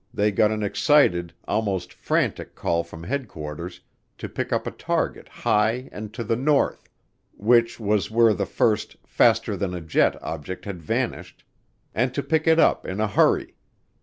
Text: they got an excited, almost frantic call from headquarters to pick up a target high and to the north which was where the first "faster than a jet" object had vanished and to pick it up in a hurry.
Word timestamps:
they 0.11 0.31
got 0.31 0.49
an 0.49 0.63
excited, 0.63 1.31
almost 1.47 1.93
frantic 1.93 2.55
call 2.55 2.83
from 2.83 3.03
headquarters 3.03 3.81
to 4.17 4.27
pick 4.27 4.51
up 4.51 4.65
a 4.65 4.71
target 4.71 5.27
high 5.29 5.89
and 5.91 6.11
to 6.11 6.23
the 6.23 6.35
north 6.35 6.89
which 7.33 7.79
was 7.79 8.09
where 8.09 8.33
the 8.33 8.47
first 8.47 8.95
"faster 9.05 9.55
than 9.55 9.75
a 9.75 9.79
jet" 9.79 10.17
object 10.23 10.65
had 10.65 10.81
vanished 10.81 11.43
and 11.93 12.15
to 12.15 12.23
pick 12.23 12.47
it 12.47 12.57
up 12.57 12.83
in 12.83 12.99
a 12.99 13.07
hurry. 13.07 13.53